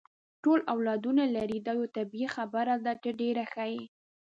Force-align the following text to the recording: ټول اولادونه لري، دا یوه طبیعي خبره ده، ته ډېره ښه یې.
ټول 0.43 0.59
اولادونه 0.73 1.23
لري، 1.35 1.57
دا 1.67 1.73
یوه 1.77 1.87
طبیعي 1.97 2.27
خبره 2.35 2.75
ده، 2.85 2.93
ته 3.01 3.09
ډېره 3.21 3.43
ښه 3.51 3.65
یې. 3.73 3.83